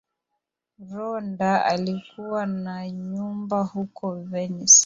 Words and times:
Rhonda 0.91 1.65
alikuwa 1.65 2.45
na 2.45 2.89
nyumba 2.89 3.63
huko 3.63 4.15
Venice 4.15 4.79